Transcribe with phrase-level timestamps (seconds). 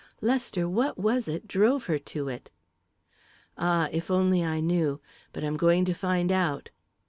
[0.19, 2.49] Lester what was it drove her to it?"
[3.55, 4.99] "Ah, if I only knew!
[5.31, 6.71] But I'm going to find out!"